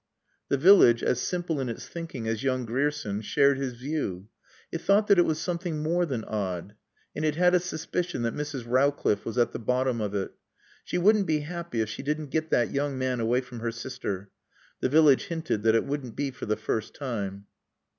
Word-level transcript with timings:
The 0.49 0.57
village, 0.57 1.03
as 1.03 1.21
simple 1.21 1.59
in 1.59 1.69
its 1.69 1.87
thinking 1.87 2.27
as 2.27 2.41
young 2.41 2.65
Grierson, 2.65 3.21
shared 3.21 3.59
his 3.59 3.73
view. 3.73 4.29
It 4.71 4.81
thought 4.81 5.05
that 5.09 5.19
it 5.19 5.27
was 5.27 5.37
something 5.39 5.83
more 5.83 6.07
than 6.07 6.23
odd. 6.25 6.73
And 7.15 7.23
it 7.23 7.35
had 7.35 7.53
a 7.53 7.59
suspicion 7.59 8.23
that 8.23 8.33
Mrs. 8.33 8.65
Rowcliffe 8.65 9.25
was 9.27 9.37
at 9.37 9.51
the 9.51 9.59
bottom 9.59 10.01
of 10.01 10.15
it. 10.15 10.31
She 10.83 10.97
wouldn't 10.97 11.27
be 11.27 11.41
happy 11.41 11.81
if 11.81 11.89
she 11.91 12.01
didn't 12.01 12.31
get 12.31 12.49
that 12.49 12.71
young 12.71 12.97
man 12.97 13.19
away 13.19 13.41
from 13.41 13.59
her 13.59 13.71
sister. 13.71 14.31
The 14.79 14.89
village 14.89 15.25
hinted 15.25 15.61
that 15.61 15.75
it 15.75 15.85
wouldn't 15.85 16.15
be 16.15 16.31
for 16.31 16.47
the 16.47 16.57
first 16.57 16.95
time. 16.95 17.45